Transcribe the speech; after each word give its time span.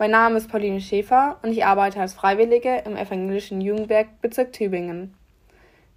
Mein 0.00 0.12
Name 0.12 0.36
ist 0.36 0.48
Pauline 0.48 0.80
Schäfer 0.80 1.38
und 1.42 1.50
ich 1.50 1.64
arbeite 1.64 2.00
als 2.00 2.14
Freiwillige 2.14 2.84
im 2.86 2.96
evangelischen 2.96 3.60
Jugendwerk 3.60 4.20
Bezirk 4.22 4.52
Tübingen. 4.52 5.12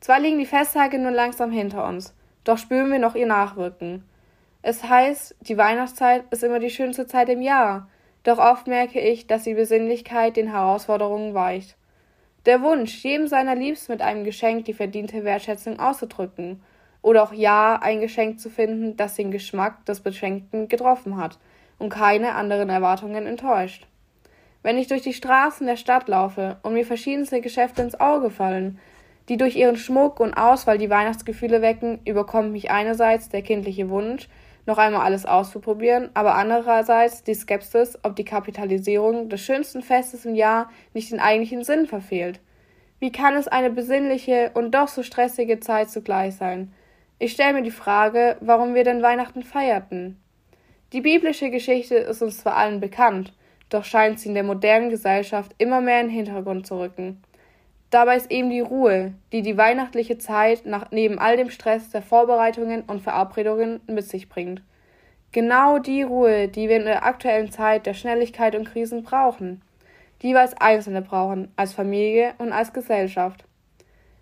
Zwar 0.00 0.20
liegen 0.20 0.38
die 0.38 0.46
Festtage 0.46 0.98
nun 0.98 1.12
langsam 1.12 1.50
hinter 1.50 1.86
uns, 1.86 2.14
doch 2.44 2.56
spüren 2.56 2.90
wir 2.90 2.98
noch 2.98 3.14
ihr 3.14 3.26
Nachwirken. 3.26 4.02
Es 4.62 4.84
heißt, 4.84 5.36
die 5.42 5.58
Weihnachtszeit 5.58 6.24
ist 6.30 6.42
immer 6.42 6.60
die 6.60 6.70
schönste 6.70 7.06
Zeit 7.06 7.28
im 7.28 7.42
Jahr, 7.42 7.90
doch 8.22 8.38
oft 8.38 8.66
merke 8.66 8.98
ich, 9.00 9.26
dass 9.26 9.42
die 9.42 9.52
Besinnlichkeit 9.52 10.34
den 10.34 10.50
Herausforderungen 10.50 11.34
weicht. 11.34 11.76
Der 12.46 12.62
Wunsch, 12.62 13.04
jedem 13.04 13.26
seiner 13.26 13.54
Liebsten 13.54 13.92
mit 13.92 14.00
einem 14.00 14.24
Geschenk 14.24 14.64
die 14.64 14.72
verdiente 14.72 15.24
Wertschätzung 15.24 15.78
auszudrücken, 15.78 16.62
oder 17.02 17.22
auch 17.22 17.34
ja, 17.34 17.78
ein 17.82 18.00
Geschenk 18.00 18.40
zu 18.40 18.48
finden, 18.48 18.96
das 18.96 19.16
den 19.16 19.30
Geschmack 19.30 19.84
des 19.84 20.00
Beschenkten 20.00 20.68
getroffen 20.68 21.18
hat 21.18 21.38
und 21.78 21.90
keine 21.90 22.34
anderen 22.34 22.70
Erwartungen 22.70 23.26
enttäuscht. 23.26 23.86
Wenn 24.62 24.76
ich 24.76 24.88
durch 24.88 25.02
die 25.02 25.14
Straßen 25.14 25.66
der 25.66 25.76
Stadt 25.76 26.08
laufe 26.08 26.58
und 26.62 26.74
mir 26.74 26.84
verschiedenste 26.84 27.40
Geschäfte 27.40 27.82
ins 27.82 27.98
Auge 27.98 28.30
fallen, 28.30 28.78
die 29.28 29.36
durch 29.36 29.56
ihren 29.56 29.76
Schmuck 29.76 30.20
und 30.20 30.34
Auswahl 30.34 30.76
die 30.76 30.90
Weihnachtsgefühle 30.90 31.62
wecken, 31.62 32.00
überkommt 32.04 32.52
mich 32.52 32.70
einerseits 32.70 33.28
der 33.28 33.42
kindliche 33.42 33.88
Wunsch, 33.88 34.28
noch 34.66 34.76
einmal 34.76 35.02
alles 35.02 35.24
auszuprobieren, 35.24 36.10
aber 36.14 36.34
andererseits 36.34 37.22
die 37.22 37.34
Skepsis, 37.34 37.98
ob 38.02 38.16
die 38.16 38.24
Kapitalisierung 38.24 39.28
des 39.28 39.40
schönsten 39.40 39.82
Festes 39.82 40.26
im 40.26 40.34
Jahr 40.34 40.70
nicht 40.92 41.10
den 41.10 41.20
eigentlichen 41.20 41.64
Sinn 41.64 41.86
verfehlt. 41.86 42.40
Wie 42.98 43.12
kann 43.12 43.34
es 43.36 43.48
eine 43.48 43.70
besinnliche 43.70 44.50
und 44.52 44.72
doch 44.72 44.88
so 44.88 45.02
stressige 45.02 45.58
Zeit 45.60 45.90
zugleich 45.90 46.34
sein? 46.34 46.72
Ich 47.18 47.32
stelle 47.32 47.54
mir 47.54 47.62
die 47.62 47.70
Frage, 47.70 48.36
warum 48.40 48.74
wir 48.74 48.84
denn 48.84 49.02
Weihnachten 49.02 49.42
feierten. 49.42 50.20
Die 50.92 51.00
biblische 51.00 51.50
Geschichte 51.50 51.94
ist 51.94 52.20
uns 52.20 52.38
zwar 52.38 52.56
allen 52.56 52.80
bekannt, 52.80 53.32
doch 53.70 53.84
scheint 53.84 54.20
sie 54.20 54.28
in 54.28 54.34
der 54.34 54.44
modernen 54.44 54.90
Gesellschaft 54.90 55.54
immer 55.58 55.80
mehr 55.80 56.00
in 56.00 56.08
den 56.08 56.14
Hintergrund 56.14 56.66
zu 56.66 56.78
rücken. 56.78 57.22
Dabei 57.90 58.16
ist 58.16 58.30
eben 58.30 58.50
die 58.50 58.60
Ruhe, 58.60 59.14
die 59.32 59.42
die 59.42 59.56
weihnachtliche 59.56 60.18
Zeit 60.18 60.64
nach, 60.64 60.90
neben 60.90 61.18
all 61.18 61.36
dem 61.36 61.50
Stress 61.50 61.90
der 61.90 62.02
Vorbereitungen 62.02 62.82
und 62.82 63.00
Verabredungen 63.00 63.80
mit 63.86 64.04
sich 64.04 64.28
bringt. 64.28 64.62
Genau 65.32 65.78
die 65.78 66.02
Ruhe, 66.02 66.48
die 66.48 66.68
wir 66.68 66.76
in 66.76 66.84
der 66.84 67.04
aktuellen 67.04 67.50
Zeit 67.50 67.86
der 67.86 67.94
Schnelligkeit 67.94 68.54
und 68.54 68.64
Krisen 68.64 69.02
brauchen, 69.02 69.62
die 70.22 70.34
wir 70.34 70.40
als 70.40 70.60
Einzelne 70.60 71.02
brauchen, 71.02 71.52
als 71.56 71.72
Familie 71.72 72.34
und 72.38 72.52
als 72.52 72.72
Gesellschaft. 72.72 73.44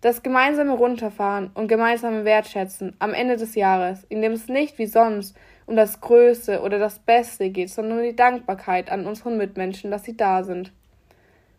Das 0.00 0.22
gemeinsame 0.22 0.72
Runterfahren 0.72 1.50
und 1.52 1.68
gemeinsame 1.68 2.24
Wertschätzen 2.24 2.96
am 2.98 3.12
Ende 3.12 3.36
des 3.36 3.54
Jahres, 3.54 4.04
in 4.08 4.22
dem 4.22 4.32
es 4.32 4.48
nicht 4.48 4.78
wie 4.78 4.86
sonst 4.86 5.36
um 5.70 5.76
das 5.76 6.00
Größte 6.00 6.62
oder 6.62 6.80
das 6.80 6.98
Beste 6.98 7.48
geht, 7.48 7.70
sondern 7.70 7.98
um 7.98 8.04
die 8.04 8.16
Dankbarkeit 8.16 8.90
an 8.90 9.06
unseren 9.06 9.36
Mitmenschen, 9.36 9.92
dass 9.92 10.04
sie 10.04 10.16
da 10.16 10.42
sind. 10.42 10.72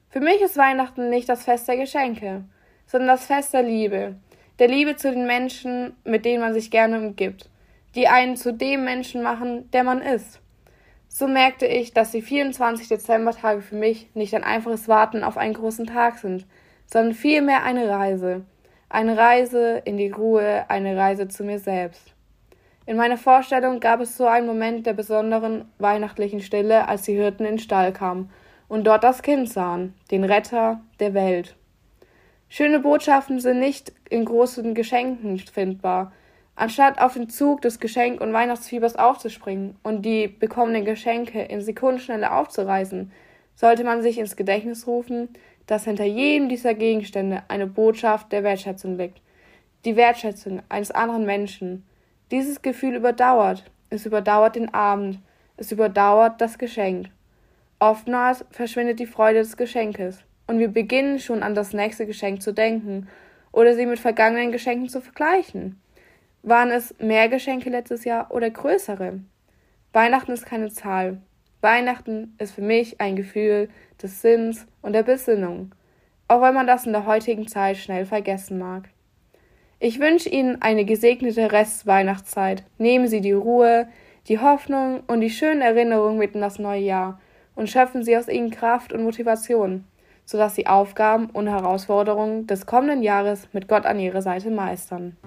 Für 0.10 0.20
mich 0.20 0.42
ist 0.42 0.58
Weihnachten 0.58 1.10
nicht 1.10 1.30
das 1.30 1.46
Fest 1.46 1.70
der 1.70 1.78
Geschenke, 1.78 2.44
sondern 2.86 3.08
das 3.08 3.26
Fest 3.26 3.54
der 3.54 3.64
Liebe, 3.64 4.18
der 4.60 4.68
Liebe 4.68 4.98
zu 4.98 5.12
den 5.12 5.26
Menschen, 5.26 5.96
mit 6.04 6.26
denen 6.26 6.42
man 6.42 6.54
sich 6.54 6.70
gerne 6.70 7.00
umgibt, 7.00 7.50
die 7.96 8.10
einen 8.10 8.36
zu 8.36 8.54
dem 8.54 8.84
Menschen 8.84 9.24
machen, 9.24 9.72
der 9.72 9.86
man 9.86 10.02
ist. 10.02 10.42
So 11.08 11.28
merkte 11.28 11.66
ich, 11.66 11.94
dass 11.94 12.12
die 12.12 12.22
24 12.22 12.90
Dezembertage 12.90 13.62
für 13.62 13.76
mich 13.76 14.14
nicht 14.14 14.36
ein 14.36 14.44
einfaches 14.44 14.90
Warten 14.90 15.24
auf 15.24 15.38
einen 15.38 15.54
großen 15.54 15.88
Tag 15.88 16.18
sind, 16.18 16.46
sondern 16.86 17.14
vielmehr 17.14 17.64
eine 17.64 17.88
Reise. 17.88 18.44
Eine 18.90 19.18
Reise 19.18 19.82
in 19.86 19.96
die 19.96 20.10
Ruhe, 20.10 20.66
eine 20.68 20.98
Reise 20.98 21.30
zu 21.30 21.46
mir 21.46 21.60
selbst. 21.60 22.14
In 22.86 22.98
meiner 22.98 23.18
Vorstellung 23.18 23.80
gab 23.80 24.02
es 24.02 24.18
so 24.18 24.26
einen 24.26 24.48
Moment 24.48 24.86
der 24.88 24.94
besonderen 24.94 25.66
weihnachtlichen 25.78 26.42
Stille, 26.42 26.88
als 26.88 27.04
die 27.04 27.14
Hirten 27.14 27.46
in 27.46 27.54
den 27.54 27.60
Stall 27.60 27.94
kamen 27.94 28.30
und 28.68 28.86
dort 28.86 29.04
das 29.04 29.22
Kind 29.22 29.50
sahen, 29.50 29.94
den 30.10 30.24
Retter 30.24 30.82
der 31.00 31.14
Welt. 31.14 31.56
Schöne 32.50 32.80
Botschaften 32.80 33.40
sind 33.40 33.60
nicht 33.60 33.94
in 34.10 34.26
großen 34.26 34.74
Geschenken 34.74 35.38
findbar. 35.40 36.12
Anstatt 36.56 37.00
auf 37.00 37.14
den 37.14 37.30
Zug 37.30 37.62
des 37.62 37.80
Geschenk- 37.80 38.20
und 38.20 38.34
Weihnachtsfiebers 38.34 38.98
aufzuspringen 38.98 39.78
und 39.84 40.02
die 40.04 40.28
bekommenen 40.28 40.84
Geschenke 40.84 41.42
in 41.42 41.62
Sekundenschnelle 41.62 42.32
aufzureißen, 42.32 43.12
sollte 43.56 43.84
man 43.84 44.02
sich 44.02 44.18
ins 44.18 44.36
Gedächtnis 44.36 44.88
rufen, 44.88 45.30
dass 45.68 45.86
hinter 45.86 46.04
jedem 46.04 46.50
dieser 46.50 46.74
Gegenstände 46.74 47.44
eine 47.48 47.68
Botschaft 47.68 48.32
der 48.32 48.44
Wertschätzung 48.44 48.98
liegt. 48.98 49.22
Die 49.86 49.96
Wertschätzung 49.96 50.62
eines 50.68 50.92
anderen 50.92 51.26
Menschen, 51.26 51.86
dieses 52.32 52.62
Gefühl 52.62 52.96
überdauert, 52.96 53.70
es 53.90 54.06
überdauert 54.06 54.56
den 54.56 54.74
Abend, 54.74 55.20
es 55.58 55.72
überdauert 55.72 56.40
das 56.40 56.58
Geschenk. 56.58 57.08
Oftmals 57.80 58.46
verschwindet 58.52 59.00
die 59.00 59.06
Freude 59.06 59.40
des 59.40 59.58
Geschenkes 59.58 60.20
und 60.48 60.60
wir 60.60 60.70
beginnen 60.70 61.20
schon 61.20 61.44
an 61.44 61.56
das 61.56 61.74
nächste 61.74 62.06
Geschenk 62.06 62.42
zu 62.42 62.54
denken 62.54 63.08
oder 63.52 63.76
sie 63.76 63.86
mit 63.86 64.00
vergangenen 64.00 64.52
Geschenken 64.52 64.88
zu 64.88 65.02
vergleichen. 65.02 65.82
Waren 66.44 66.72
es 66.72 66.96
mehr 67.00 67.30
Geschenke 67.30 67.70
letztes 67.70 68.06
Jahr 68.06 68.32
oder 68.32 68.50
größere? 68.50 69.20
Weihnachten 69.94 70.32
ist 70.32 70.46
keine 70.46 70.70
Zahl. 70.70 71.22
Weihnachten 71.62 72.36
ist 72.40 72.56
für 72.56 72.62
mich 72.62 73.00
ein 73.00 73.16
Gefühl 73.16 73.70
des 74.02 74.22
Sinns 74.22 74.66
und 74.82 74.94
der 74.94 75.04
Besinnung, 75.04 75.74
auch 76.28 76.42
wenn 76.42 76.56
man 76.56 76.66
das 76.66 76.86
in 76.86 76.94
der 76.94 77.06
heutigen 77.06 77.48
Zeit 77.48 77.78
schnell 77.78 78.06
vergessen 78.06 78.58
mag. 78.58 78.90
Ich 79.84 80.00
wünsche 80.00 80.30
Ihnen 80.30 80.62
eine 80.62 80.86
gesegnete 80.86 81.52
Restweihnachtszeit. 81.52 82.64
Nehmen 82.78 83.08
Sie 83.08 83.20
die 83.20 83.32
Ruhe, 83.32 83.88
die 84.28 84.38
Hoffnung 84.38 85.00
und 85.08 85.22
die 85.22 85.32
schönen 85.32 85.62
Erinnerungen 85.62 86.20
mit 86.20 86.36
in 86.36 86.42
das 86.42 86.60
neue 86.60 86.82
Jahr 86.82 87.20
und 87.56 87.68
schöpfen 87.68 88.04
Sie 88.04 88.16
aus 88.16 88.28
ihnen 88.28 88.52
Kraft 88.52 88.94
und 88.94 89.02
Motivation, 89.02 89.86
sodass 90.24 90.54
Sie 90.54 90.68
Aufgaben 90.68 91.32
und 91.32 91.48
Herausforderungen 91.48 92.46
des 92.46 92.68
kommenden 92.68 93.02
Jahres 93.02 93.48
mit 93.54 93.68
Gott 93.68 93.88
an 93.88 94.00
Ihrer 94.00 94.22
Seite 94.22 94.52
meistern. 94.52 95.18